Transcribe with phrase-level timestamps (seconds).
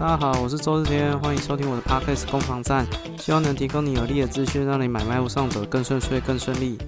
[0.00, 2.86] 大家好，我是周日天，欢迎收听我的 Podcast 攻防战，
[3.18, 6.78] 希望能提供你有力的资讯，让你买卖路上走更顺遂、更顺利。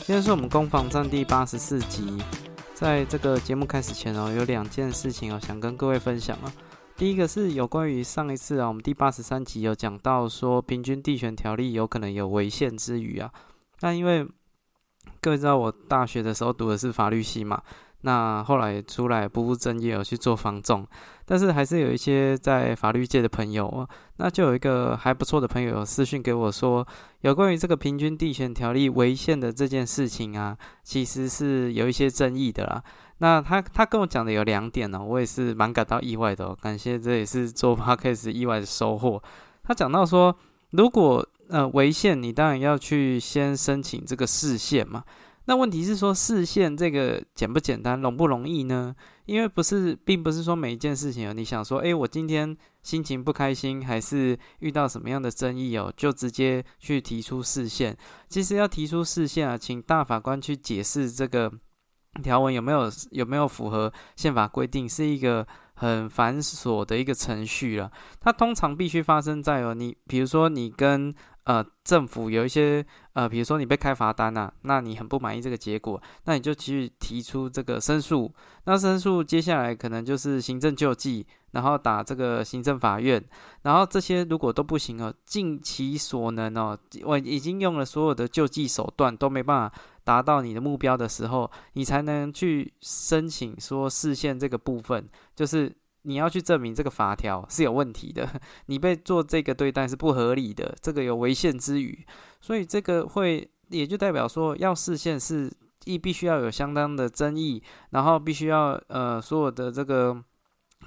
[0.00, 2.18] 今天是我们攻防战第八十四集，
[2.74, 6.52] 在这个节目开始前哦，有两件事情哦，想跟各位分享啊。
[6.94, 13.32] 第一个是有关于上一次啊，我们第八十三集有讲到说，平均地权条例有可能有违宪之余啊，
[13.80, 14.28] 那因为
[15.22, 17.62] 各位知道我大学的时候读的是法律系嘛。
[18.02, 20.86] 那后来出来不务正业，去做房仲，
[21.24, 26.86] 但是还是有一些在法律界的朋友，那就有一个还不错的朋友私讯给我说，
[27.22, 32.82] 有关于这个平均地权条例违宪的这件事情啊，其实是有一些争议的啦。
[33.18, 39.20] 那他他跟我讲的有两点呢，我也是蛮感到意外的，感谢这也是做 podcast 意外的收获。
[39.64, 40.34] 他讲到说，
[40.70, 45.02] 如果呃违宪，你当然要去先申请这个释宪嘛。
[45.48, 48.94] 那问题是说，视线这个简不简单，容不容易呢？
[49.24, 57.96] 因为不是，并不是说每一件事情哦，你想说，诶，我今天心情不开心，还是遇到什么样的争议哦，就直接去提出视线。
[58.28, 61.50] 其实要提出视线啊，请大法官去解释这个
[62.22, 67.90] 条文有没有有没有符合宪法规定，是一个很繁琐的一个程序了。
[68.20, 71.14] 它通常必须发生在哦，你比如说你跟
[71.48, 78.30] 呃，政府有一些呃，比如说你被开罚单呐，那你很不满意这个结果，那你就去提出这个申诉。
[78.64, 83.24] 那申诉接下来可能就是行政救济，然后打这个行政法院，
[83.62, 95.74] 然后这些如果都不行哦，尽其所能哦，我已经用了所有的救济手段都没办法达到你的目标的时候，你才能去申请说视线这个部分，就是。
[96.08, 98.26] 你要去证明这个法条是有问题的，
[98.66, 102.06] 你被做这个对待是不合理的，这个有违宪之余，
[102.40, 105.52] 所以这个会也就代表说，要视线是
[105.84, 110.16] 亦必须要有相当的争议，然后必须要呃所有的这个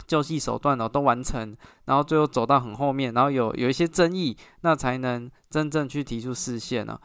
[0.08, 7.00] 救济手段哦都完成，然后最后走到很后面，然后有有一些争议，那才能真正去提出视线呢。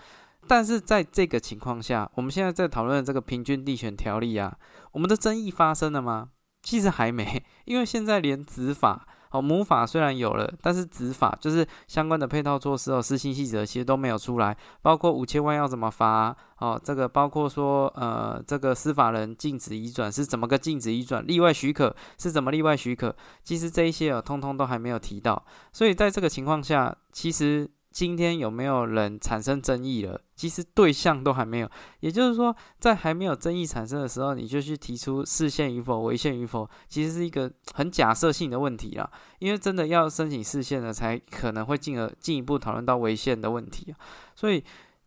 [0.48, 4.56] 但是在这个情况下，我们现在在讨论这个平均地权条例啊，
[4.92, 6.30] 我们的争议发生了吗？
[6.66, 27.70] 其实还没， 因为现在连执法哦，母法虽然有了，但是执法就是相关的配套措施哦，施行细则其实都没有出来，包括五千万要怎么罚哦，这个包括说呃，这个司法人禁止移转是怎么个禁止移转，例外许可是怎么例外许可，其实这一些哦，通通都还没有提到，所以在这个情况下，其实。
[27.96, 30.20] 今天有没有人产生争议了？
[30.36, 31.70] 其实对象都还没有，
[32.00, 39.10] 也就是说，在还没有争议产生的时候，你就去提出视线与否、违宪与否，其实是一个很假设性的问题啊。
[39.38, 43.94] 因为真的要申请视线了，才可能会进而进一步讨论到违宪的问题
[44.34, 44.62] 所以，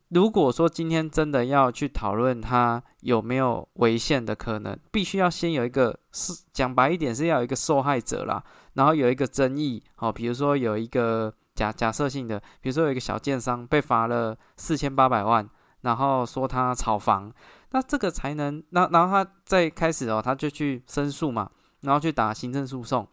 [0.07, 11.31] 如果说今天真的要去讨论它有没有违宪的可能，必须要先有一个是讲白一点是要有一个受害者啦，然后有一个争议，好，比如说有一个。
[11.59, 15.46] 假假设性的，比如说有一个小建商被罚了四千八百万，
[15.81, 17.30] 然后说他炒房，
[17.72, 23.06] 那这个才能，那然后他再开始哦，他就去申诉嘛，然后去打行政诉讼。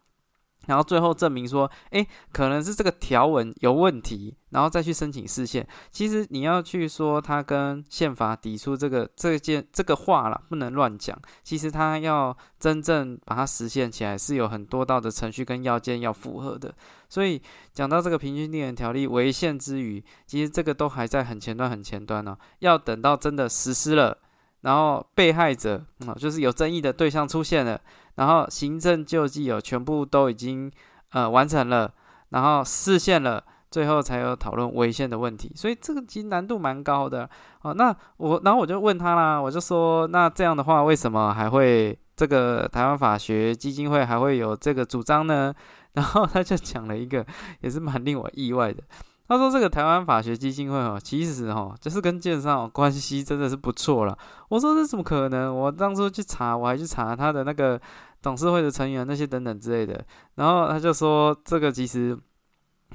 [0.66, 5.64] 然后最后证明说，哎，可能是这个条文有问题，然后再去申请释宪。
[5.92, 11.16] 其实你要去说他跟宪法抵触这个这件这个话了，不能乱讲。
[11.44, 16.74] 其实他要真正把它实现起来，是有很多道的程序跟要件要符合的。
[17.08, 17.40] 所以
[17.72, 22.36] 讲到这个平均地权条例违宪之余，其实这个都还在很前端很前端呢。
[22.60, 24.16] 要等到真的实施了，
[24.62, 27.80] 然后被害者啊，就是有争议的对象出现了。
[28.16, 30.72] 然后行政救济有全部都已经
[31.10, 31.92] 呃完成了，
[32.30, 37.28] 然后视线了，最后才有讨论违宪的问题，所以这个其实难度蛮高的
[37.60, 37.74] 哦。
[37.74, 45.54] 那我然后我就问他啦，我就说那这样的话，为什么还会这个台湾法学基金会还会有这个主张呢？
[45.96, 47.26] 然后他就讲了一个
[47.62, 48.80] 也是蛮令我意外的。
[49.28, 54.16] 他说：“这个台湾法学基金会哦，其实哦，就是跟建商关系真的是不错了。”
[54.48, 55.52] 我说：“这怎么可能？
[55.52, 57.80] 我当初去查，我还去查他的那个
[58.22, 60.04] 董事会的成员那些等等之类的。”
[60.36, 62.16] 然后他就说：“这个其实……”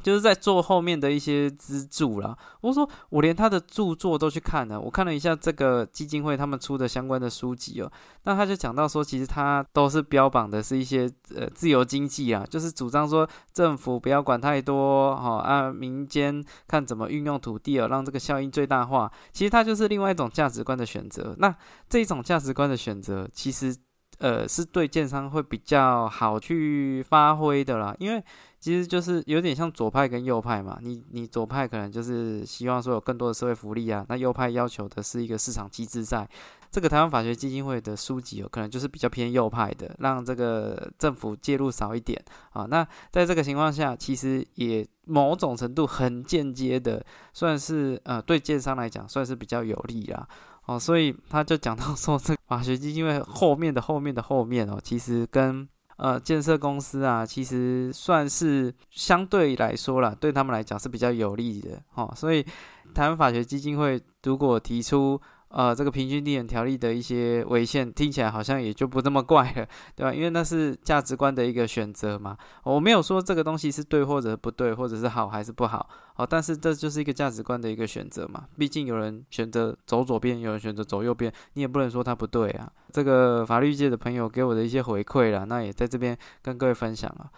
[0.04, 2.38] 就是在做后面的一些资助啦。
[2.62, 7.92] 我说我连他的著作都去看了，我看了一下这个基金会他们出的相关的书籍哦。
[8.24, 19.12] 那他就讲到说，其实他都是标榜的是一些呃自由经济啊，就是主张说政府不要管太多哈，啊民间看怎么运用土地哦，让这个效应最大化。
[19.32, 21.36] 其实它就是另外一种价值观的选择。
[21.38, 21.56] 那
[21.90, 23.76] 这一种价值观的选择，其实。
[24.20, 28.24] 呃，是对建商会比较好去发挥的啦，因为
[28.62, 30.80] 其实就是有点像左派跟右派嘛。
[30.82, 36.26] 你你左派可能就是希望说有更多的社会福利啊，那右派要求的是一个市场机制在。
[36.70, 42.66] 这个台湾法学基金会的书籍有可能就是比较偏右派的，让这个政府介入少一点啊。
[42.70, 50.26] 那在这个情况下，其实也某种程度很间接的，算是呃对建商来讲算是比较有利啦。
[50.66, 55.68] 哦，所以他就讲到说，这法学基金会后面的后面的后面哦，其实跟
[56.02, 62.12] 呃建设公司啊，其实算是相对来说啦，对他们来讲是比较有利的哦。
[62.16, 62.46] 所以
[62.94, 65.22] 台湾法学基金会如果提出。
[65.54, 70.14] 呃，这个平均地点条例的一些违宪，听起来好像也就不这么怪了，对吧？
[70.14, 72.38] 因为那是价值观的一个选择嘛。
[72.64, 78.46] 我没有说这个东西是对或者不对，或者是好还是不好，哦，但是这就是一个价值观的一个选择嘛。
[78.58, 82.72] 毕竟有人选择走左边，有人选择走右边，你也不能说他不对啊。
[82.94, 87.30] 这个法律界的朋友给我的一些回馈了，那也在这边跟各位分享了。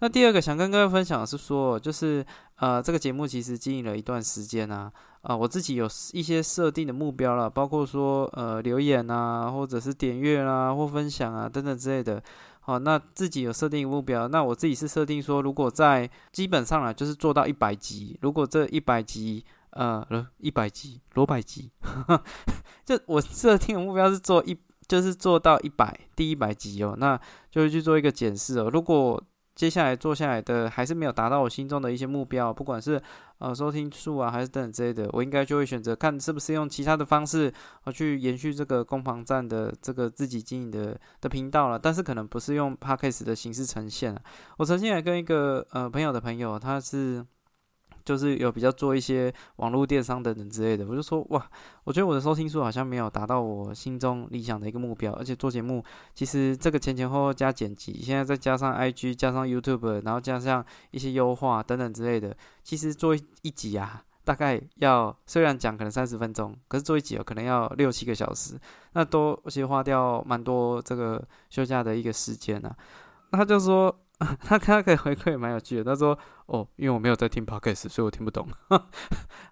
[0.00, 2.24] 那第二个想跟各位分享的是说，就是
[2.56, 4.92] 呃，这个节目其实经营了一段时间啊。
[5.22, 12.22] 啊，我自己有一些设定的目标了，包括说呃留言啊，或者是点阅啦，或分享啊等等之类的。
[12.60, 20.02] 好，那自己有设定目标，那我自己是设定说，如果在基本上啊，就是做到一百集，如果这一百集呃
[20.38, 21.70] 一百集罗百集，
[22.86, 24.56] 就我设定的目标是做一，
[24.88, 27.20] 就是做到一百第一百集哦，那
[27.50, 29.22] 就会去做一个检视哦，如果。
[29.60, 32.98] 接下来做下来的还是没有达到我心中的一些目标，不管是
[33.40, 37.52] 呃收听数啊，还是等等之类的，我应该就会选择看是不是用其他的方式
[37.84, 41.78] 啊去延续这个攻防战的这个自己经营的的频道了。
[41.78, 44.16] 但是可能不是用 podcast 的形式呈现
[44.56, 47.22] 我曾经也跟一个呃朋友的朋友，他是。
[48.04, 51.50] 就是有比较做一些网络电商等等之类的，我就说哇，
[51.84, 68.58] 我觉得我的收听数好像没有达到我心中理想的一个目标，而且做节目其实这个前前后后加剪辑，现在再加上 IG 加上 YouTube，然后加上一些优化等等之类的，其实做一集啊，大概要虽然讲可能三十分钟，可是做一集哦可能要六七个小时，
[68.92, 72.76] 那都其实花掉蛮多这个休假的一个时间啊。
[73.32, 73.94] 他就说。
[74.38, 75.84] 他他可以回馈蛮有趣的。
[75.84, 76.18] 他说
[76.50, 78.44] ：“哦，因为我没有在听 podcast，所以我听不懂。”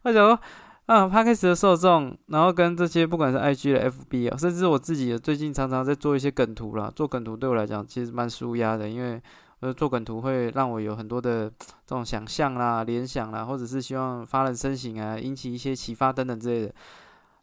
[0.02, 0.40] 他想说
[0.86, 6.92] ：“啊，podcast 的受众，然后跟这些不管是 IG 的 FB 啊，甚至我自己最近常常在做一些梗图啦。
[6.96, 9.22] 做梗图对我来讲其实蛮舒压的，因为
[9.60, 11.48] 呃做梗图会让我有很多的
[11.86, 16.74] 这种想象啦、联想啦，或者是希望发人深省啊，引起一些启发等等之类的。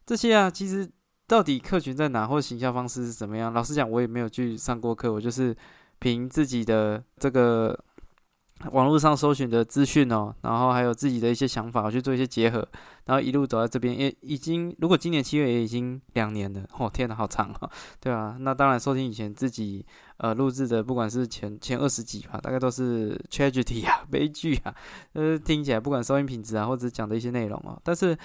[0.04, 0.86] 这些啊，其实
[1.26, 3.50] 到底客群在哪，或者行销方式是怎么样？
[3.54, 5.56] 老实讲，我也没有去上过课，我就是。”
[5.98, 7.74] 凭自己的这个
[8.72, 12.66] 网络上搜寻的资讯哦，然后还有自己的一些想法我去做一些结合，
[13.04, 17.70] 然后一路走到这边，也已经如果今年七月也已经两年了，哦天呐，好长啊，
[18.00, 19.84] 对啊，那当然收听以前自己
[20.16, 24.74] 呃录制的，不管是前前二十集吧，大概都是 tragedy 啊， 悲剧啊，
[25.12, 28.16] 呃听起来不管收音品质啊，或者讲的一些内容哦，但是。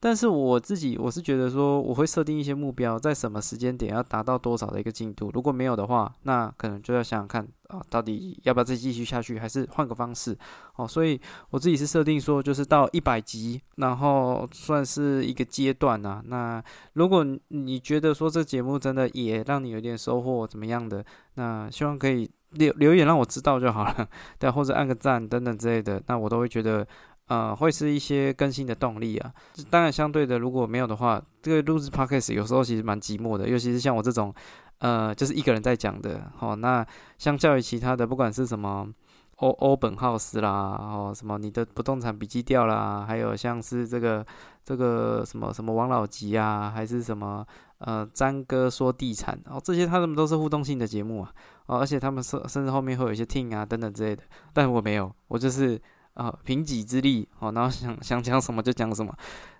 [0.00, 5.28] 但是我自己我是觉得说，我会设定一些目标，在什么时间点要达到多少的一个进度。
[5.34, 10.36] 如果没有的话，那可能就要想想看啊，到底要不要再继续下去，还是换个方式
[10.76, 10.88] 哦。
[10.88, 11.20] 所以
[11.50, 16.22] 我自己是设定说，就是到一百集，然后算是一个阶段呐。
[16.26, 16.62] 那
[16.94, 21.04] 如果你觉得说这节目真的也让你有点收获怎么样的，
[21.34, 26.86] 那希望可以留留言让我知道就好了， 对，或者按个赞等等之类的，那我都会觉得。
[27.28, 29.32] 呃，会是一些更新的动力啊。
[29.70, 34.34] 当然，相对的，如果没有的话，这个录制 podcast 有时候其实蛮寂寞的，尤其是像我这种，
[34.78, 36.30] 呃，就是一个人在讲的。
[36.40, 36.84] 哦，那
[37.18, 38.88] 相较于其他的，不管是什么
[39.36, 44.24] 欧欧本浩斯啦，哦，什么你的不动产笔记掉啦，还有像是这个
[44.64, 47.46] 这个什么什么王老吉啊，还是什么
[47.80, 51.30] 呃詹哥说地产，哦，这些他们都是互动性的节目啊。
[51.66, 54.22] 哦，而且他们甚甚至后面会有一些听啊等等之类的，
[54.54, 55.78] 但我没有，我就是。
[56.18, 59.14] 啊，凭己之力，哦，然后想想讲什么就讲什么。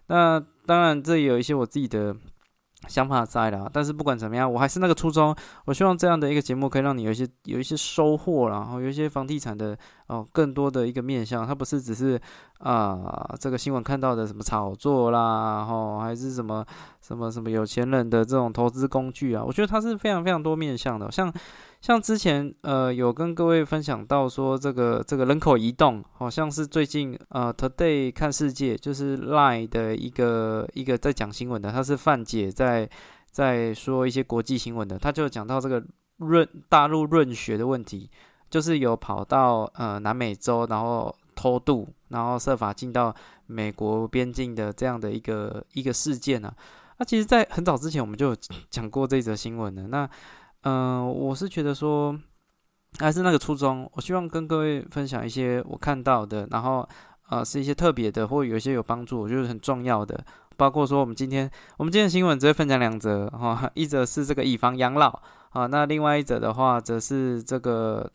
[0.09, 2.13] 那当然，这也有一些我自己的
[2.89, 3.71] 想法在啦。
[3.73, 5.33] 但是不管怎么样，我还是那个初衷。
[5.67, 11.47] 我希望这样的一个节目可以让你有一些有一些收获，然后有一些房地产的哦更多的一个面向。
[11.47, 12.21] 它不是只是
[12.59, 16.67] 啊这个新闻看到的什么炒作啦，哦还是什么
[17.01, 19.45] 什么什么有钱人的这种投资工具啊。
[19.47, 21.33] 我觉得它是非常非常多面向的，像。
[21.81, 32.91] 像之前呃有跟各位分享到说这个这个人口移动，好像是最近呃 Today 看世界就是 Line 的一个一个在讲新闻的，他是范姐在
[33.31, 35.83] 在说一些国际新闻的，他就讲到这个
[36.17, 38.11] 润大陆润学的问题，
[38.51, 43.15] 就是有跑到呃南美洲，然后偷渡，然后设法进到
[43.47, 46.53] 美国边境的这样的一个一个事件呢。
[46.99, 48.37] 那其实，在很早之前我们就有
[48.69, 50.11] 讲过这则新闻的，那。
[50.63, 52.19] 嗯，我是觉得说
[52.99, 56.89] 还是那个初衷，我希望跟各位分享一些我看到的，然后
[57.29, 60.25] 呃是一些特别的，或有一些有帮助，我觉得很重要的。
[60.57, 65.09] 包括说我们今天我们今天的新闻只会分享两则哈， 一则是这个以房养老
[65.51, 68.11] 啊，那另外一则的话则是这个。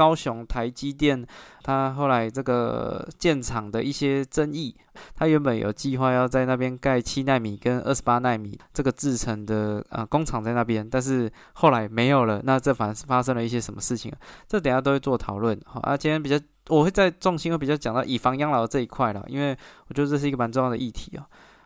[0.00, 1.26] 高雄台积电，
[1.62, 4.74] 它后来这个建厂的一些争议，
[5.14, 12.40] 它原本有计划要在那边盖七纳米跟二十八纳米这个制成的呃工厂在那边，但是后来没有了。
[12.44, 14.10] 那这反而是发生了一些什么事情？
[14.48, 15.60] 这等下都会做讨论。
[15.66, 19.54] 好，啊，今天比较我会在重心会比较讲到以房养老这一块了，因为
[19.88, 21.22] 我觉得这是一个蛮重要的议题哦。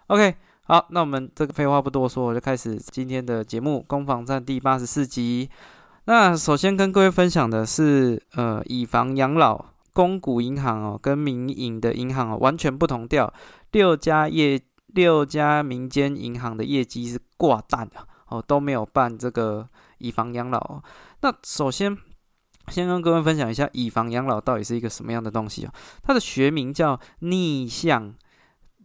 [0.08, 5.48] OK，好，那我们这个废话不多说，我就开始今天的节目《攻防战》第八十四集。
[6.06, 13.32] 那首先跟各位分享的是，呃，以房养老公股银行哦，跟民营的银行哦完全不同调。
[13.72, 19.66] 六家业六家民间银行的业绩是挂蛋的哦，都没有办这个
[19.98, 20.82] 以房养老。
[21.22, 21.96] 那首先
[22.68, 25.72] 先跟各位分享一下，以房养老到底是一个什么样的东西哦？
[26.02, 28.14] 它的学名叫逆向。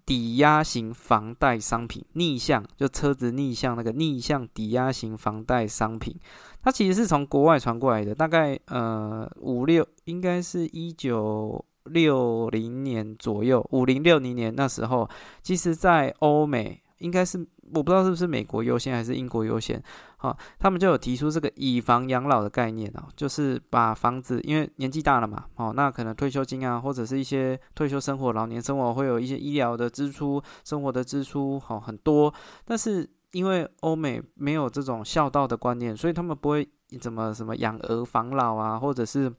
[0.10, 6.16] 抵押型房贷商品逆向，就车子逆向那个逆向抵押型房贷商品，
[6.63, 15.08] 它其实是从国外传过来的，大概呃五六，应该是一九六零年左右，五零六零年那时候，
[15.44, 17.48] 其实在欧美应该是。
[17.74, 19.82] 我不知道是不是美国优先还是英国优先，
[20.18, 32.34] 好，他们就有提出这个以房养老的概念哦，就是把房子，因为年纪大了嘛，哦，那可能退休金啊，或者是一些退休生活、老年生活会有一些医疗的支出、生活的支出，好很多，
[32.66, 36.68] 但是因为欧美没有这种孝道的观念，所以他们不会
[37.00, 39.32] 怎么什么养儿防老啊，或者是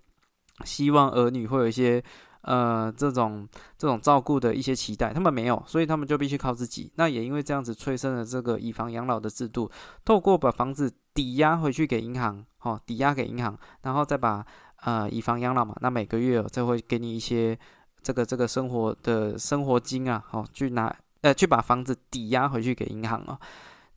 [0.65, 2.03] 希望儿女会有一些。
[2.43, 6.91] 呃，这种这种照顾的一些期待，他们没有，所以他们就必须靠自己。
[6.97, 9.71] 那也因为这样子催生了这个以房养老的制度，
[10.05, 14.45] 透过把房子抵押回去给银行，哦，抵押给银行，然后再把
[14.83, 17.59] 呃以房养老嘛，那每个月再会给你一些
[18.03, 23.39] 这个这个生活的生活金啊，哦，去拿呃去把房子抵押回去给银行啊。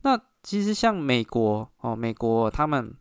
[0.02, 2.94] 那其实像美国哦，美国他们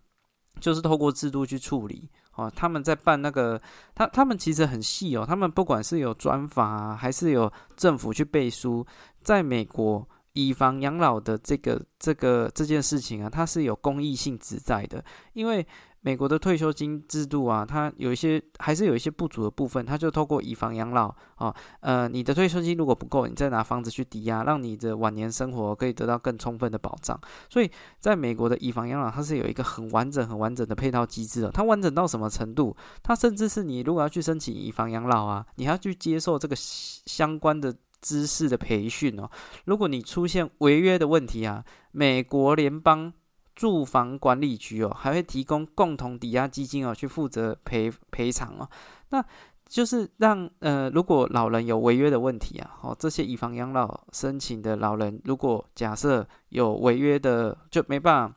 [0.61, 2.09] 就是透过制度去处理。
[2.35, 3.61] 哦，他们在办那个，
[3.95, 5.25] 他他们其实很细哦。
[5.27, 8.87] 他们不管是有专访啊，还是有政府去背书，
[9.23, 15.67] 在美国以房养老的这个这个这件事情啊，它是有公益性质在的，因为。
[16.05, 27.19] 美国的退休金制度啊，它有一些还是有一些不足的部分，它就透过以房养老啊，呃，你的退休金如果不够，你再拿房子去抵押，让你的晚年生活可以得到更充分的保障。
[27.49, 31.53] 所以，在美国的以房养老，它是有一个很完整、很完整的配套机制的。
[31.53, 32.77] 它完整到什么程度？
[33.01, 39.31] 它甚至是你如果要去申请以房养老啊，你还要去接受这个相关的知识的培训哦。
[39.67, 43.13] 如果你出现违约的问题啊，美国联邦。
[43.55, 48.69] 住房管理局哦，还会提供共同抵押基金哦，去负责赔赔偿哦。
[49.11, 49.25] 那
[49.67, 58.37] 就是让呃，如果老人有违约的问题啊，哦，这些以房养老申请的老人，如果假设有违约的，就没办法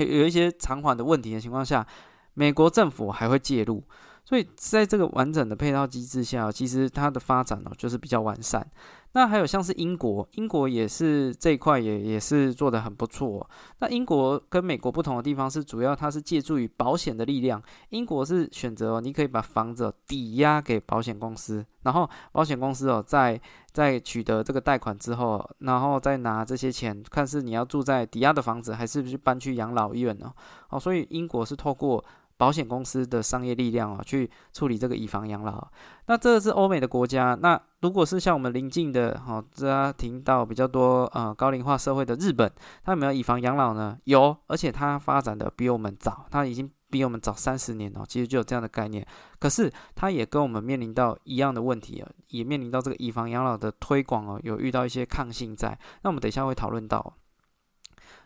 [0.00, 1.86] 有有一些偿还的问题的情况下，
[2.32, 3.82] 美国政府还会介入。
[4.24, 8.66] 所以在这个完整的配套机制下，其实它的发展呢，就是比较完善。
[9.14, 13.48] 那还有像是英国，英国也是这一块也也是做的很不错。
[13.78, 17.62] 那英国跟美国不同的地方是，主要它是借助于保险的力量。
[17.90, 23.40] 英国是选择你可以把房子抵押给保险公司，然后保险公司哦在
[23.72, 30.32] 在取得这个贷款之后，然后再拿这些钱，看是你要住在抵押的房子，还是去搬去养老院呢？
[30.70, 32.04] 哦，所以英国是透过。
[32.36, 35.66] 保险公司的商业力量啊，去处理这个以房养老。
[36.06, 37.38] 那这是欧美的国家。
[37.40, 42.50] 那如果是像我们邻近的，哈，家庭到比较多呃高龄化社会的日本，
[42.84, 43.96] 它有没有以房养老呢？
[44.04, 48.04] 有，而且它发展的比我们早，它已经比我们早三十年了。
[48.08, 49.06] 其实就有这样的概念。
[49.38, 55.78] 可是它也跟我们面临到一样的问题啊，也面临到这个以房养老的推广哦，有遇到一些抗性在。
[56.02, 57.14] 那我们等一下会讨论到。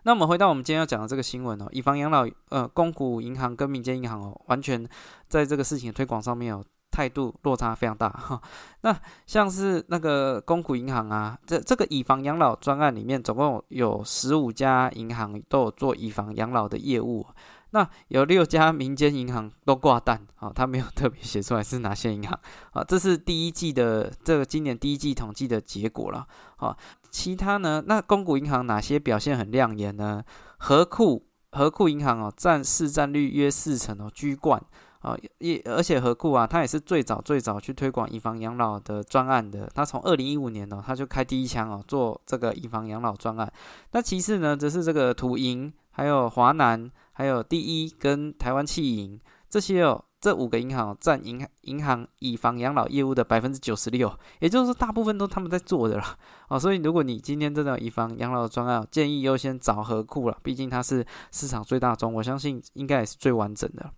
[0.08, 4.88] 那我们回到我们今天要讲的这个新闻哦，以房养老，呃，公股银行跟民间银行哦，完全
[5.28, 8.40] 在这个事情的推广上面哦，态度落差非常大哈。
[8.80, 17.26] 那像是那个公股银行啊，这这个以房养老专案里面，总共有十五家银行都有做以房养老的业务。
[17.70, 22.40] 那有六家民间银行都挂单，啊，他没有特别写出来是哪些银行，
[22.72, 26.74] 啊，这是第一季的这个今年第一季统计的结果了，啊，
[27.10, 30.22] 其他呢，那公股银行哪些表现很亮眼呢？
[30.58, 34.62] 和库和库银行哦，占市占率约四成哦，居冠，
[35.00, 43.52] 啊，也而且和库啊，它也是最早最早去推广以房养老的专案的，它从二零一五年哦，它就开第一枪哦，做这个以房养老专案。
[43.92, 45.72] 那其次呢，则是这个土银。
[45.90, 50.04] 还有华南，还有第一跟台湾汽银这些哦。
[50.20, 56.16] 这五个银行占银银行以房养老业务的百分之九十六，也就是说大部分都他们在做的啦。
[56.48, 63.90] 哦，所以如果你今天真的以房养老的专案，建议优先找和库了，毕竟它是市场最大宗，我相信应该也是最完整的。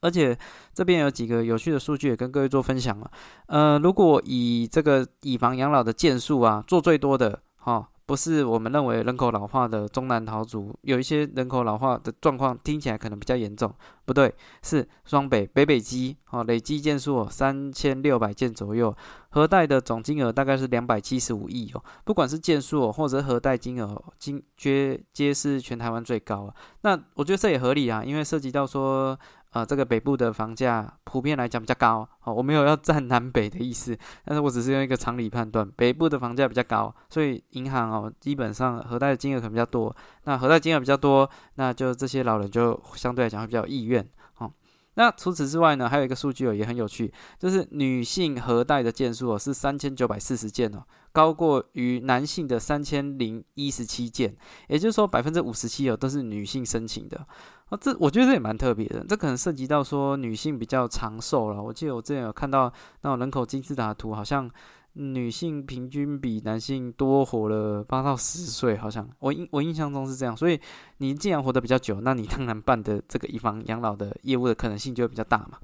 [0.00, 0.38] 而且
[0.72, 3.10] 这边有几个有趣的数据也跟各位做分享了。
[3.48, 7.88] 呃，如果以这个以房养老的件数啊，做最多的哈。
[8.08, 13.70] 不是我们认为人口老化的中南桃族，有一些人口老化的状况听起来可能比较严重，
[14.06, 18.96] 不对，是双北北北基哦，累计件数三千六百件左右，
[19.28, 26.54] 核贷的总金额大概是两百七十五亿哦，不管是件数或者核贷金额，金皆皆是全台湾最高啊。
[26.80, 29.18] 那我觉得这也合理啊，因为涉及到说。
[29.50, 44.52] 啊，这个北部的房价普遍来讲比较高，哦，我没有要占南北的意思，但是我只是用一个常理判断，北部的房价比较高，所以银行哦，基本上核贷的金额可能比较多，那核贷金额比较多，那就这些老人就相对来讲会比较意愿，哦，
[44.94, 54.36] 那除此之外呢，还有一个数据哦也很有趣，就是女性核贷的件数哦是三千九百四十件哦，高过于男性的三千零一十七件，
[54.68, 57.26] 也就是说百分之五十七哦都是女性申请的。
[57.70, 61.62] 啊，这我觉得这也蛮特别的，这可能涉及到说女性比较长寿了。
[61.62, 62.72] 我记得我之前有看到
[63.02, 64.50] 那种人口金字塔图，好像
[64.94, 70.34] 女性平均比男性多活了八到十岁，好像我印我印象中是这样。
[70.34, 70.58] 所以
[70.96, 75.58] 你既然活得比较久，那你当然办的这个以房养老的业务的可能性就会比较大嘛。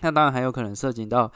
[0.00, 1.30] 那当然还有可能涉及到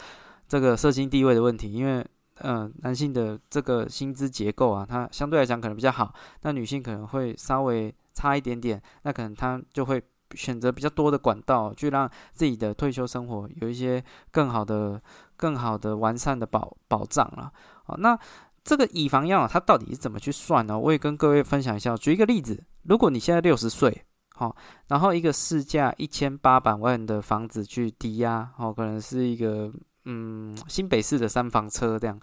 [0.48, 2.04] 这个社经地位的问题，因为
[2.40, 7.94] 嗯，男性的这个薪资结构啊，它相对来讲可能比较好，那女性可能会稍微。
[8.14, 10.02] 差一点点，那可能他就会
[10.34, 15.00] 选择比较多的管道，去让自己的退休生活有一些更好的、
[15.36, 17.52] 更好的完善的保保障了。
[17.84, 18.18] 好，那
[18.64, 20.78] 这个以房养老它到底是怎么去算呢？
[20.78, 21.94] 我也跟各位分享一下。
[21.96, 24.04] 举一个例子，如果你现在六十岁，
[24.34, 24.56] 好，
[24.88, 29.70] 然后一个市价一千八百万的房子去抵押，哦，可能是一个
[30.06, 32.18] 嗯新北市的三房车这样，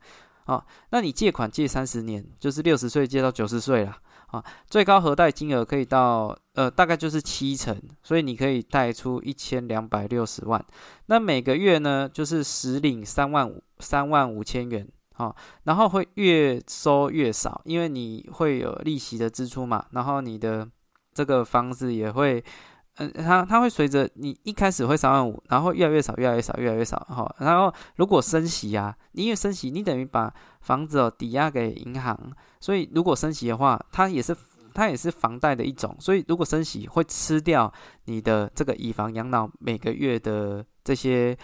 [0.51, 3.97] 好，那你借款借三十年，就是六十岁借到九十岁了。
[4.27, 10.61] 啊，最高核贷金额可以到呃，大概就是七成，所以你可以贷出一千两百六十万。
[11.05, 20.67] 那每个月呢，就是实领三万五三万五千元，好，然后会越收越少，因为你会有利息的支出嘛，然后你的
[21.13, 22.43] 这个房子也会。
[22.97, 27.35] 嗯，它它会随着你一开始会三万五，然后越来越少，越来越少，越来越少，哈。
[27.39, 32.17] 然后如果升息啊，因为升息，你等于把房子哦抵押给银行，
[32.59, 34.35] 所以如果升息的话，它也是
[34.73, 37.71] 它也是房贷的一种，所以如果升息会吃掉
[38.05, 41.35] 你的这个以房养老每个月的这些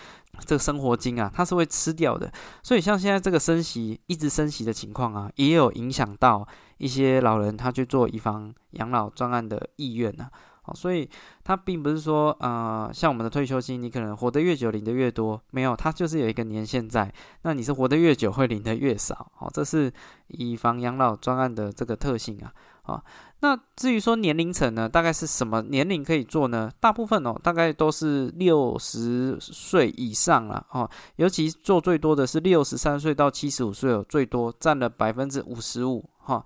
[0.46, 2.32] 这个生活金啊，它是会吃掉的。
[2.62, 6.46] 所以像现在这个升息一直升息的情况啊，也有影响到
[6.78, 10.12] 一些老人他去做以房养老专案的意愿
[10.68, 10.74] 呢。
[10.76, 11.10] 所以
[11.44, 17.12] 它并不是说，呃，像我们的退休金，你可能活得越久领的越多，没有，它就是有一个年限在。
[17.44, 19.92] 那你是活得越久会领的越少，好，这是
[20.28, 22.54] 以房养老专案的这个特性啊。
[22.84, 23.04] 好，
[23.42, 26.72] 那至于说年龄层呢，大概是什么年龄可以做呢？
[26.80, 36.42] 大部分哦，大概都是六十岁以上了哦，尤其做最多的是六十三岁到七十五岁哦，最多占了百分之五十五哈。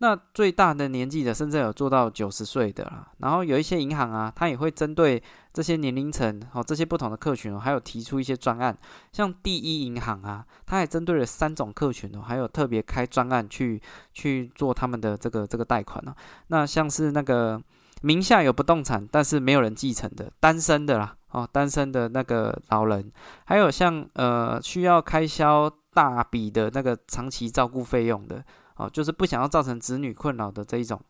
[0.00, 3.08] 那最大的年纪的，甚至有做到九十岁的啦。
[3.18, 5.20] 然后有一些银行啊，它也会针对
[5.52, 8.78] 这些年龄层哦，这些不同的客群哦，还有提出一些专案。
[9.12, 13.82] 像第一银行啊，它还针对了三种客群哦，还有特别开专案去
[14.12, 16.14] 去做他们的这个这个贷款呢。
[16.46, 17.60] 那像是那个
[18.02, 23.10] 名下有不动产，但是没有人继承的单身的啦哦，单身的那个老人，
[23.46, 28.44] 还有像呃需要开销大笔的那个长期照顾费用的。
[28.78, 31.00] 哦，就是不想要造成子女困扰的这一种，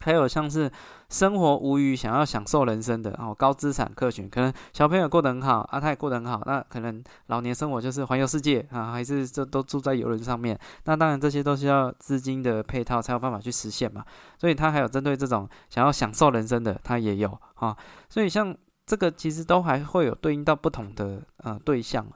[0.00, 0.70] 还有像是
[1.08, 14.04] 生活无余，想要享受人生的哦，高资产客群，可能小朋友过得很好，啊，他也过得很好，那可能老年生活就是环游世界啊，还是这都住在游轮上面，那当然这些都需要资金的配套才有办法去实现嘛，
[14.38, 17.76] 所以他还有针对这种想要享受人生的，他也有啊，
[18.08, 22.06] 所以像这个其实都还会有对应到不同的呃对象。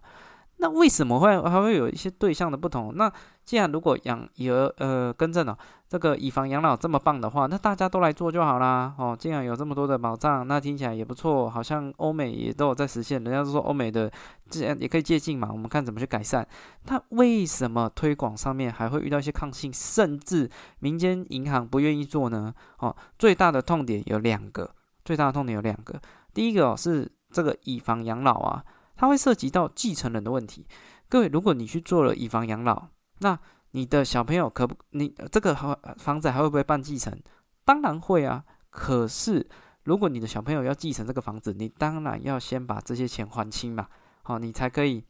[0.59, 2.95] 那为什么会还会有一些对象的不同？
[2.97, 3.13] 那
[3.45, 8.95] 既然如果养以儿呃更正了这个以房养老这么棒的话，那大家都来做就好啦。
[8.97, 13.23] 哦，既然有这么多的保障，那听起来也不错，好像欧美也都有在实现。
[13.23, 14.11] 人家都说欧美的
[14.49, 16.47] 既然也可以借鉴嘛，我们看怎么去改善。
[16.87, 22.55] 那为什么推广上面还会遇到一些抗性，甚至民间银行不愿意做呢？
[22.79, 24.71] 哦，最大的痛点有两个，
[25.05, 26.01] 最大的痛点有两个。
[26.33, 28.65] 第一个是这个以房养老啊。
[28.97, 30.67] 它会涉及到继承人的问题。
[31.09, 32.89] 各位，如果你去做了以房养老，
[33.21, 33.39] 那
[33.71, 37.17] 你的小朋友可不，你这个房房子还会不会办继承？
[37.65, 38.45] 当然会啊。
[38.71, 39.47] 可是
[39.85, 43.87] 如果你的小朋友要继承这个房子，你当然要先把这些钱还清嘛，
[44.23, 45.05] 好，你才可以。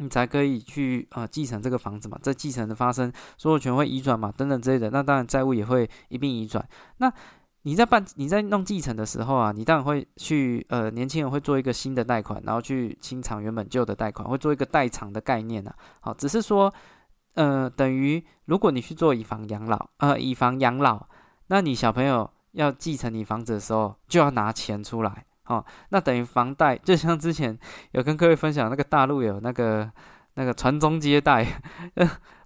[0.00, 6.64] 你才可以去呃继承这个房子嘛，这继承的发生，所有权会移转嘛，等等之类的，那当然债务也会一并移转。
[6.98, 7.12] 那
[7.68, 15.70] 你在办你在弄继承的时候啊，你当然会去呃年轻人会做一个新的贷款，然后去清偿原本旧的贷款，会做一个代偿的概念呐。
[16.00, 16.72] 好，只是说
[17.34, 21.06] 呃等于如果你去做以房养老呃以房养老，
[21.48, 25.26] 那你小朋友要继承你房子的时候，就要拿钱出来。
[25.44, 27.58] 哦，那等于房贷，就像之前
[27.92, 29.90] 有跟各位分享那个大陆有那个
[30.36, 31.60] 那个传宗接代，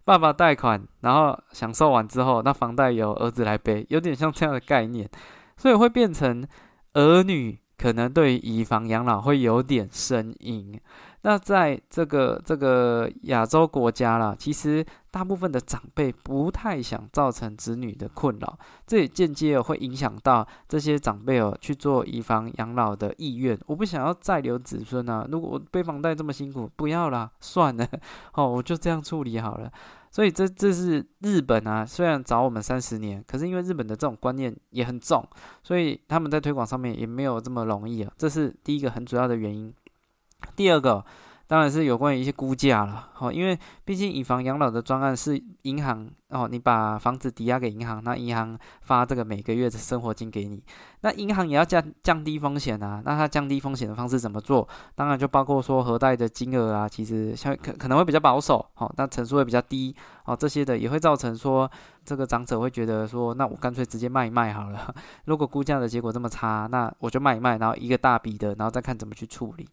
[0.05, 5.09] 爸爸贷款，然后享受完之后，那房贷由儿子来背，有点像这样的概念，
[5.57, 6.47] 所以会变成
[6.95, 10.81] 儿女可能对以房养老会有点生硬。
[11.23, 23.57] 那在这个这个亚洲国家啦，其实大部分的长辈不太想造成子女的困扰，这也间接会影响到这些长辈哦去做以房养老的意愿。
[23.67, 27.87] 我不想要再留子孙啊，如果我背房贷这么辛苦，不要啦，算了，
[28.35, 29.71] 哦，我就这样处理好了。
[30.11, 35.27] 所以这这是日本啊，虽然早我们三十年，可是因为日本的这种观念也很重，
[35.63, 39.73] 所以他们在推广上面也没有这么容易啊，这是第一个很主要的原因。
[40.57, 41.05] 第二个
[41.47, 50.63] 当然是有关于一些估价了，哦，因为毕竟以房养老的专案是银行哦，你把房子抵押给银行，那银行发这个每个月的生活金给你，
[51.03, 54.67] 那银行也要降降低风险啊，那它降低风险的方式怎么做？
[54.95, 61.71] 当然就包括说核贷的金额啊，其实像可可能会比较保守，哦，但成数会比较低，哦，这些的也会造成说
[62.03, 64.95] 这个长者会觉得说，那我干脆直接卖一卖好了，
[65.27, 69.69] 如果估价的结果这么差，那我就卖一卖，然后一个大笔的，然后再看怎么去处理。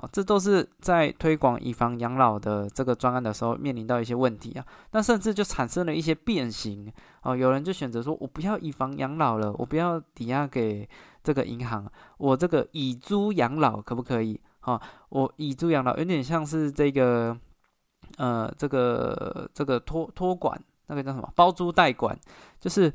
[0.00, 4.64] 好，这都是在推广以房养老的这个专案的时候面临到一些问题啊。
[4.92, 6.90] 那甚至就产生了一些变形
[7.22, 7.36] 哦。
[7.36, 10.88] 有人就选择说，我不要以房养老了，我不要抵押给
[11.22, 11.86] 这个银行，
[12.16, 14.40] 我这个以租养老可不可以？
[14.60, 17.36] 哈，我以租养老有点像是这个
[18.16, 22.18] 呃，这个这个托托管，那个叫什么包租代管，
[22.58, 22.90] 就是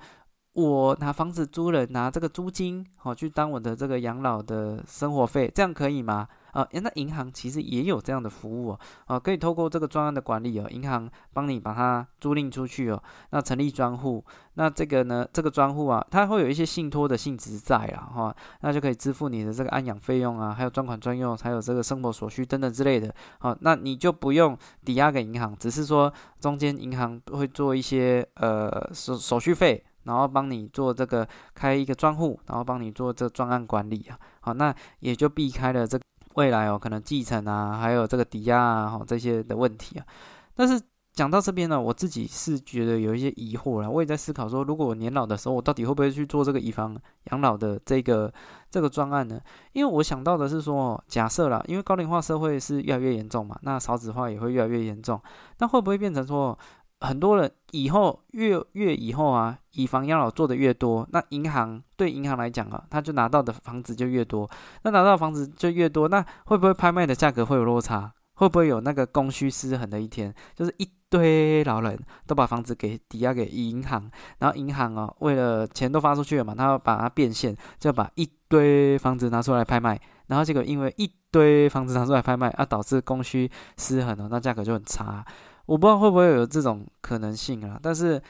[0.53, 6.27] 我拿房子租了，拿这个租金好去当我的这个养老的生活费，这样可以吗？
[6.55, 35.99] 啊，那银行其实也有这样的服务哦，啊，可以透过这个专案的管理哦，银行帮你把它租赁出去哦，那成立专户，那这个呢，这个专户啊，它会有一些信托的性质在啊，哈，那就可以支付你的这个安养费用啊，还有专款专用，还有这个生活所需等等之类的，好，那你就不用抵押给银行，只是说中间银行会做一些呃手手续费，然后帮你做这个开一个专户，然后帮你做这专案管理啊，好，那也就避开了这。
[36.35, 40.05] 未来哦，可能继承啊，还有这个抵押啊，这些的问题啊。
[40.53, 40.81] 但是
[41.13, 43.89] 讲到这边呢，我自己是觉得有一些疑惑了。
[43.89, 46.97] 我也在思考说，如果我年老的时候，我到底会不会去做这个以房
[47.31, 48.31] 养老的这个
[48.69, 49.39] 这个专案呢？
[49.73, 55.21] 因为我想到的是说，假设啦，因为高龄化社会是越来越严重嘛，那少子化也会越来越严重，
[55.59, 56.57] 那会不会变成说？
[57.01, 64.49] 很多人以后越越以后啊，以房养老做的越多，那银行对银行来讲啊，他就拿到的房子就越多，
[64.83, 68.13] 那拿到房子就越多，那会不会拍卖的价格会有落差？
[68.35, 70.33] 会不会有那个供需失衡的一天？
[70.53, 85.25] 就是一堆老人都把房子给抵押给银行，然后银行哦，为了钱都发出去了嘛，他要把它变现，就把一堆房子拿出来拍卖，然后结果因为一堆房子拿出来拍卖，啊，导致供需失衡了，那价格就很差。
[85.65, 88.21] 我不知道会不会有这种可能性啊，但是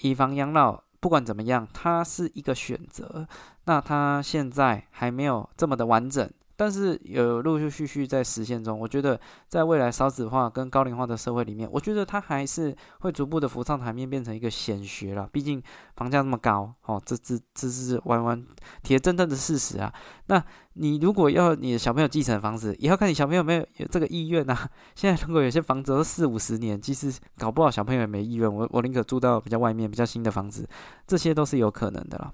[0.00, 3.26] 以房养老不管怎么样，它是一个选择。
[3.64, 6.30] 那它现在还没有这么的完整。
[6.56, 15.28] 但是有陆陆续续在实现中，我觉得在未来少子化跟高龄化的社会里面，我觉得它还是会逐步的浮上台面，变成一个显学了。
[15.32, 15.62] 毕竟
[15.96, 18.46] 房价那么高，哦，这这这是完完
[18.82, 19.92] 铁铮铮的事实啊。
[20.26, 20.42] 那
[20.74, 24.56] 你如果要你的小朋友继承房子，也要看你小朋友有没有有这个意愿呐。
[24.94, 28.52] 现在如果有些房子都四五十年，其实搞不好小朋友也没意愿。
[28.52, 30.68] 我我宁可住到比较外面、比较新的房子，
[31.06, 32.32] 这些都是有可能的了。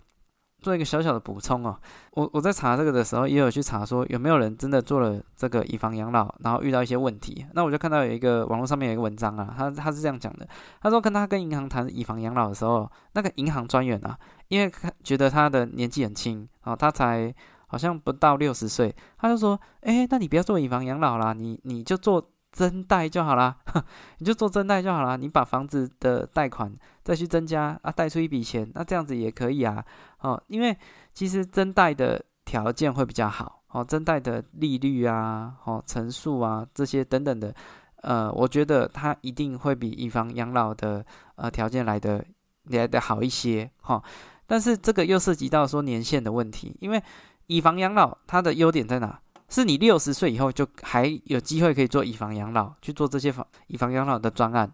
[0.60, 1.78] 做一个小小的补充哦，
[2.12, 7.46] 我我在查这个的时候，也有去查说有没有人真的做了这个以房养老，然后遇到一些问题。
[7.54, 10.46] 那我就看到有一个网络上面有一个文章啊，他他是这样讲的，
[10.80, 14.18] 他说跟他跟银行谈以房养老的时候，那个银行专员啊，
[14.48, 14.70] 因为
[15.02, 17.34] 觉得他的年纪很轻啊，他才
[17.66, 22.30] 好像不到六十岁，他就说，哎，那你不要做以房养老啦，你你就做。
[22.52, 23.58] 增贷就好啦，
[24.18, 25.14] 你就做增贷就好啦。
[25.14, 29.84] 你把房子的贷款再去增加啊，贷出一笔钱，那这样子也可以啊。
[30.20, 30.76] 哦，因为
[31.12, 37.54] 其实增贷的条件会比较好，哦，增贷的利率啊，哦，成数啊，这些等等的，
[38.02, 41.04] 呃，我觉得它一定会比以房养老的
[41.36, 42.24] 呃条件来的
[42.64, 44.02] 来的好一些，哈。
[44.46, 47.02] 但是这个又涉及到说年限的问题，因为
[47.46, 49.20] 以房养老它的优点在哪？
[49.48, 54.72] 是你六十岁以后就还有机会可以做以房养老，去做这些房以房养老的专案。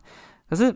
[0.48, 0.74] 可是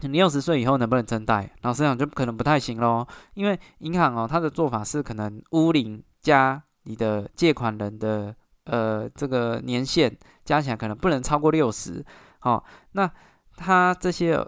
[0.00, 1.50] 你六十岁以后能不能增贷？
[1.62, 12.04] 老实讲就可能不太行喽，因为银行哦，它的做法是可能屋龄加你的借款人的呃这个年限加起来可能不能超过六十。
[12.40, 13.10] 好，那
[13.56, 14.46] 它这些。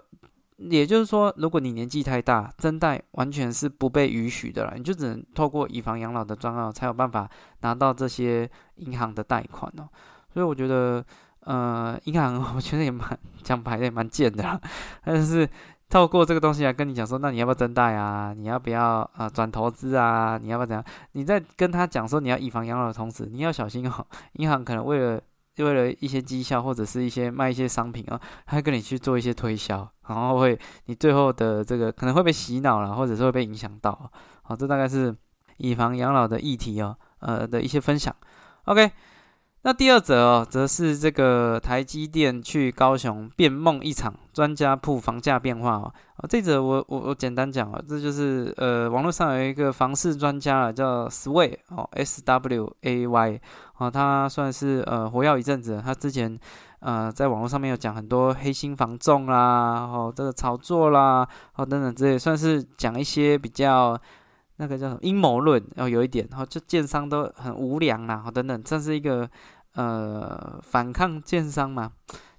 [0.59, 7.29] 也就是说，如果你年纪太大，增贷完全是不被允许的了，你就只能透过以房养老的专案才有办法
[7.61, 9.87] 拿到这些银行的贷款哦。
[10.33, 11.05] 所以我觉得，
[11.47, 14.59] 呃，银行 我觉得也蛮讲白的也蛮贱的啦，
[15.03, 15.49] 但是
[15.89, 18.33] 透过这个东西来跟你讲说，那你要不要增贷啊？
[18.37, 20.37] 你要不要啊转投资啊？
[20.37, 20.83] 你要不要怎样？
[21.13, 25.21] 你在跟他讲说你要以房养老的同时，你要小心哦，银行可能为了。
[25.57, 30.55] 为了一些绩效或者是一些卖一些商品啊，他会跟你去做一些推销，然后会
[30.85, 34.11] 你最后的这个可能会被洗脑了，或者是会被影响到。
[34.43, 35.15] 好，这大概是
[35.57, 38.15] 以房养老的议题哦，呃的一些分享。
[38.65, 38.91] OK。
[39.63, 45.93] 那第二则哦，则是这个台积电去高雄变梦一场，专家铺房价变化哦。
[46.15, 53.41] 啊，这则我我我简单讲啊，这就是呃，网络上有一个房市专家啊，叫 Sway 哦，S W A Y
[53.77, 55.81] 哦，他算是呃活跃一阵子。
[55.83, 56.39] 他之前
[56.79, 63.99] 呃在网络上面有讲很多黑心房仲啦，哦这个炒作啦，哦等等之类，算是讲一些比较。
[64.57, 69.29] 那个叫什么阴谋论，然后有一点，然后就建商都很无良啦，好等等，这是一个
[69.73, 71.91] 呃反抗建商嘛，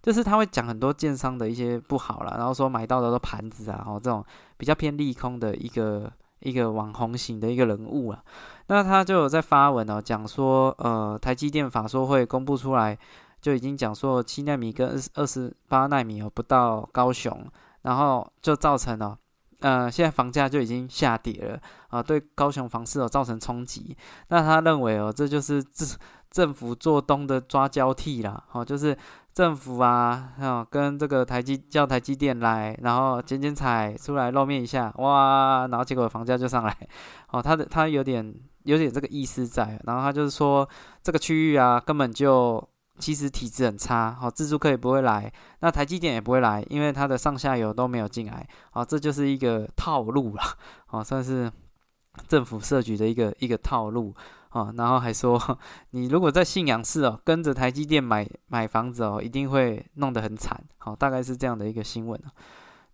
[0.03, 4.25] 就是他会讲很多建商的一些不好啦，然后说买到的都盘子啊，哦这种
[4.57, 8.23] 比较偏利空的一个一个网红型的一个人物啊，
[8.67, 12.99] 那他就有在发文哦，讲说呃台积电法说会公布出来，
[13.41, 17.47] 就已经讲说七纳米跟二二十八纳米哦不到高雄，
[17.83, 19.17] 然后就造成了。
[19.61, 23.97] 呃，现在房价就已经下跌了啊，对高雄房市哦造成冲击。
[24.29, 25.89] 那他认为哦，这就是政
[26.31, 28.97] 政府做东的抓交替啦，哦，就是
[29.35, 36.77] 政府啊，啊跟这个台积叫台积电来，然后剪剪彩出来露面一下，哇，然后结果房价就上来，
[37.33, 40.69] 哦，他的他有点有点这个意思在，然后他就是说
[41.03, 42.63] 这个区域啊根本就。
[42.99, 50.45] 其实体质很差，好，自助客也不会来，那台积电也不会来，因为它的上下游都没有进来，好，这就是一个套路啦，
[50.87, 51.51] 好， 算是
[52.27, 54.15] 政府设局的一个一个套路，
[54.49, 55.41] 啊，然后还说，
[55.91, 62.21] 你如果在信仰市哦，跟着台积电买买房子哦，一定会弄得很惨，好，大概是这样的一个新闻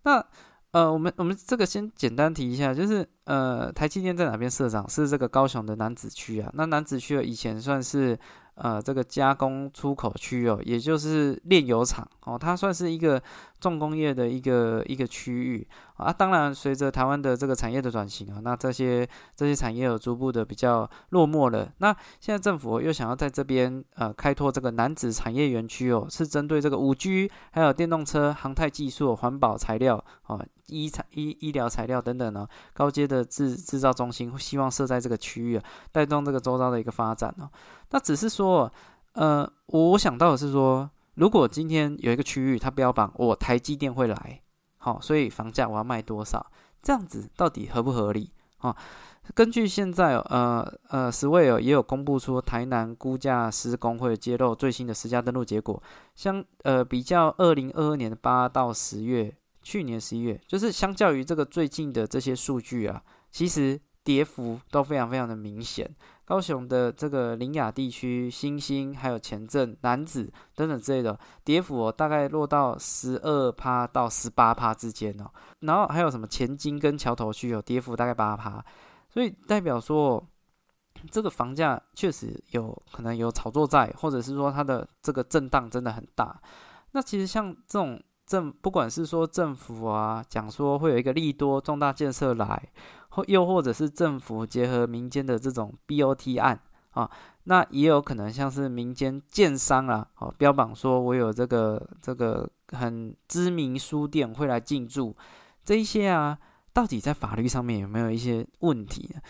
[0.02, 0.24] 那
[0.72, 4.88] 呃，我们我们这个先简单提一下，就是呃，台积电在哪边设厂？
[4.90, 8.18] 是这个高雄的南子区啊，那南子区以前算是。
[8.54, 13.20] 呃，这个加工出口区哦，也就是炼油厂哦，它算是一个
[13.64, 16.12] 重工业的一个一个区域啊。
[16.12, 21.72] 当然，随着台湾的这个产业的转型啊，那这些这些产业有逐步的比较落寞了。
[21.78, 30.44] 那现在政府又想要在这边呃开拓这个南子产业园区哦，是针对这个五 G 还有电动车、航太技术、环保材料哦。
[30.68, 37.50] 医材医医疗材料等等呢，高阶的制制造中心希望设在这个区域啊，带动这个周遭的一个发展哦。
[37.90, 38.72] 那只是说，
[39.12, 44.42] 呃，我想到的是说，如果今天有一个区域，它标榜我台积电会来，
[44.78, 46.50] 好，所以房价我要卖多少，
[46.82, 48.76] 这样子到底合不合理啊？
[49.34, 55.82] 根据现在呃呃，十位尔也有公布出台南估价师工会揭露最新的实价登录结果，
[56.14, 59.34] 相呃比较二零二二年八到十月。
[59.66, 65.90] 去年十一月，就是相较于这个最近的这些数据啊，其实跌幅都非常非常的明显。
[66.26, 75.30] 高雄的这个林雅地区、新兴还有前镇、南子等等之类的跌幅哦，大概落到十二趴到十八趴之间哦。
[75.60, 78.64] 然后还有什么前金跟桥头区有跌幅大概八趴，
[79.08, 80.24] 所以代表说
[81.10, 86.40] 这个房价确实有可能有炒作在，或者是说它的这个震荡真的很大。
[86.92, 88.00] 那其实像这种。
[88.26, 92.70] 政不管是说政府啊，讲说会有一个利多重大建设来，
[93.14, 96.58] 或又或者是政府结合民间的这种 BOT 案
[96.90, 97.08] 啊，
[97.44, 105.16] 那也有可能像是民间建商啊，哦标榜说我有这个这个很知名书店会来进驻，
[105.64, 106.36] 这一些啊，
[106.72, 109.20] 到底在法律上面有没有一些问题呢？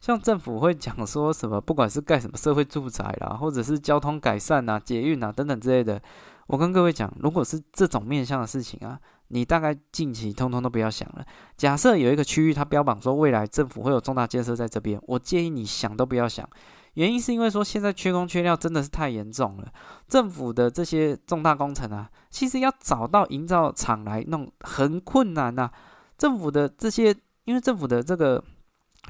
[0.00, 6.00] 像政府会讲说什么，不管是盖什么社会住宅啦，或者是交通改善啊、捷运啊等等之类的。
[6.46, 9.00] 我跟各位讲，如果是这种面向的事情啊，
[9.34, 11.26] 你大概近期通通都不要想了。
[11.56, 16.48] 假设有一个区域，它标榜说未来政府会有重大建设在这边，我建议你想都不要想。
[16.94, 19.66] 原因是因为说现在缺工缺料真的是太严重了，
[20.06, 25.68] 政府的这些重大工程啊，其实要找到营造厂来弄很困难呐。
[26.16, 28.40] 政府的这些，因为政府的这个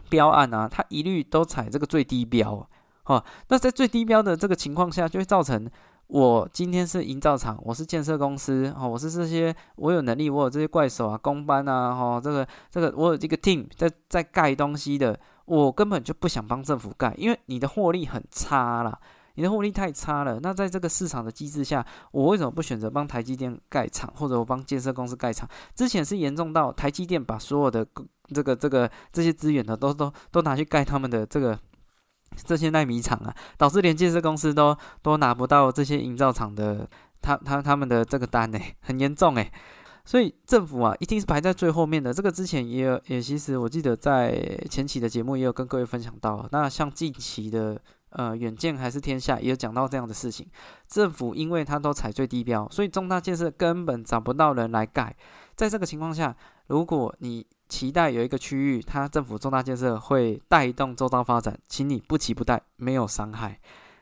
[0.08, 2.66] 标案啊，它一律都采这个最低标，
[3.04, 5.70] 哦，那在最低标的这个情况下，就会造成
[6.06, 18.98] 我今天是营造厂，我是建设公司，哦，我是这些，我有能力，我有这些怪手啊，工班啊，哦，这个这个，我有这个 team 在在盖东西的，我根本就不想帮政府盖，因为你的获利很差啦。
[19.36, 25.48] 你的获利太差了，那在这个市场的机制下，我为什么不选择帮台积电盖厂，或者我帮建设公司盖厂？
[25.74, 27.84] 之前是严重到台积电把所有的
[28.32, 31.58] 这个这个这些资源呢，都都都拿去盖他们的这个
[32.44, 36.88] 这些纳米厂啊，导致连建设公司都都拿不到这些营造厂的
[37.20, 39.50] 他他他们的这个单呢， 很严重诶。
[40.04, 42.12] 所以政府啊，一定是排在最后面的。
[42.12, 47.80] 这个之前也有也其实我记得在前期的节目也有跟各位分享到，那像近期的。
[48.16, 50.46] 呃，远见还是天下也有讲到这样的事情。
[50.86, 55.12] 政府因为它都采最低标，所以重大建设根本找不到人来盖。
[55.54, 56.36] 在这个情况下，
[56.66, 63.60] 如果你期待有一个区域，它政府重大建设会带动周遭发展，请你不期不待，没有伤害。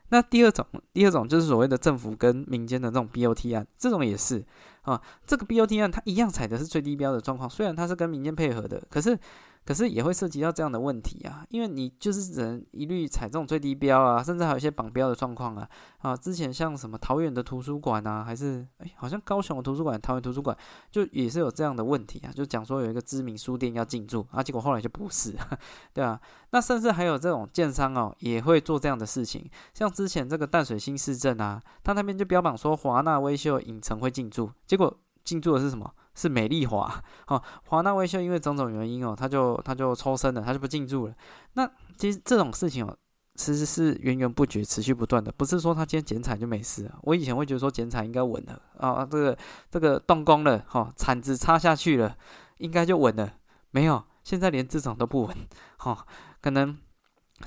[0.09, 4.45] 那第二种，第二种就是所谓的政府跟民间的这种 BOT 案，这种也是
[4.83, 5.01] 啊。
[5.27, 9.19] 这个 BOT 案它一样采的是最低标的状况，虽然它是跟民间配合的，可是。
[9.65, 15.69] 可是也会涉及到这样的问题啊，因为你就是只能一律采这种最低标啊，甚至还有一些绑标的状况啊。
[15.99, 20.57] 啊，之前像什么桃园的图书馆啊，还是哎，好像高雄的图书馆、桃园图书馆，
[20.91, 25.33] 就也是有这样的问题啊，就讲说有一个知名书店要进驻啊，结果后来就不是，
[25.95, 26.21] 对啊。
[26.51, 35.89] 那甚至还有这种建商哦，也会做这样的事情，像之前这个淡水新市镇啊，他那边就标榜说华纳威秀影城会进驻，结果进驻的是什么？
[36.15, 41.15] 是美丽华，哦，华纳维修因为种种原因哦，他就他就抽身了，他就不进驻了。
[41.55, 42.97] 那其实这种事情哦，
[43.35, 46.99] 其实是源源不绝、持续不断的，不是说他今天剪彩就没事啊。
[47.03, 49.39] 我以前会觉得说剪彩应该稳了啊，这个
[49.71, 52.17] 这个动工了，哈，铲子插下去了，
[52.59, 53.33] 应该就稳了。
[53.71, 55.37] 没有，现在连这种都不稳，
[55.79, 56.07] 哈，
[56.41, 56.77] 可能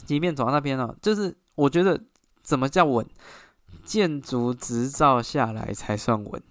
[0.06, 2.04] 即便走到那边了，就是我觉得
[2.41, 3.06] 怎么叫稳？
[3.84, 6.41] 建筑执照下来才算稳，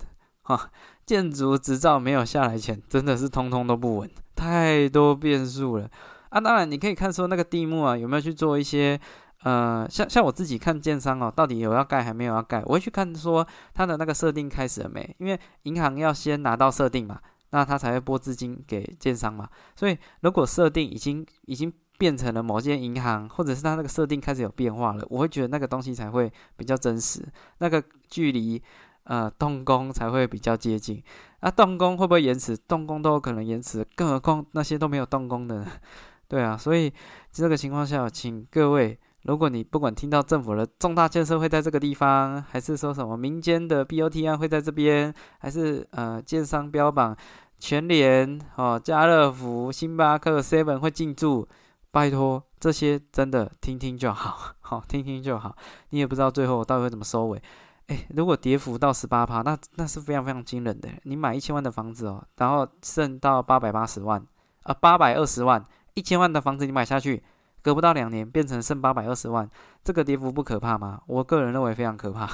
[0.42, 0.70] 哈。
[1.06, 5.90] 建筑执照没有下来前，真的是通通都不稳，太多变数了
[6.30, 6.40] 啊！
[6.40, 8.98] 当然，你可以看说那个地目啊，有没有去做一些
[9.42, 19.48] 呃，像像我自己看建商哦，到底有要盖还没有要盖，我会去看说它的那个设定开始了没，因为银行要先拿到设定嘛，那他才会拨资金给建商嘛。
[19.76, 27.22] 所以如果设定已经已经变成了某间银行，或者是它那个设定开始有变化了，我会觉得那个东西才会比较真实，
[27.58, 28.60] 那个距离。
[29.04, 31.02] 呃，动工才会比较接近。
[31.40, 32.56] 那动工会不会延迟？
[32.56, 35.66] 动工都有可能延迟，更何况那些都没有动工的，
[36.28, 36.56] 对啊。
[36.56, 36.92] 所以
[37.30, 47.14] 这个情况下，请各位，如果你不管听到政府的重大建设会在这个地方，还是说什么民间的 BOT 案会在这边，还是呃建商标榜
[47.58, 51.46] 全联、哦家乐福、星巴克、Seven 会进驻，
[51.90, 55.54] 拜托这些真的听听就好， 好听听就好。
[55.90, 57.42] 你也不知道最后到底会怎么收尾。
[57.88, 60.88] 哎，如果跌幅到十八趴，那那是非常非常惊人的。
[61.02, 64.26] 你买一千万的房子哦，然后剩到八百八十万，
[64.62, 67.22] 啊，八百二十万，一千万的房子你买下去，
[67.60, 69.46] 隔不到两年变成剩八百二十万，
[69.82, 71.02] 这个跌幅不可怕吗？
[71.06, 72.26] 我个人认为非常可怕。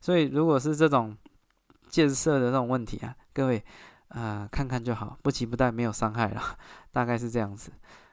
[0.00, 1.14] 所以如果是这种
[1.90, 3.62] 建设的这种问题啊，各位，
[4.08, 6.40] 呃，看看就好，不急不待，没有伤害了，
[6.90, 7.70] 大概是这样子。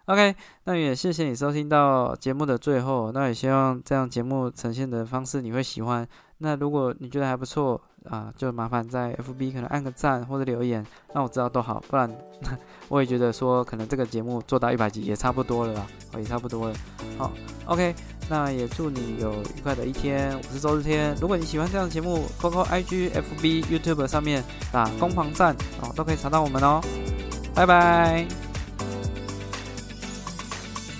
[0.08, 6.06] OK，那也谢谢你收听到节目的最后，那也希望这样节目呈现的方式你会喜欢。
[6.44, 7.80] 那如果你觉得还不错
[8.10, 11.82] 啊，就麻烦在 FB 可能按个赞或者留言，让我知道都好。
[11.88, 12.14] 不然
[12.90, 16.76] 我也觉得说，可能这个节目做到一百集也差不多了啦，也差不多了。
[17.18, 17.32] 好
[17.66, 17.96] ，OK，
[18.30, 20.38] 那也祝你有愉快的一天。
[20.38, 21.16] 我是周日天。
[21.22, 26.82] 如果你喜欢这样的节目扣扣、IG、FB、YouTube 上面打攻防战哦，都可以查到我们哦。
[27.56, 28.53] 拜拜。